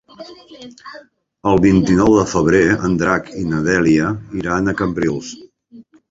[1.49, 4.07] El vint-i-nou de febrer en Drac i na Dèlia
[4.39, 5.29] iran a Cambrils.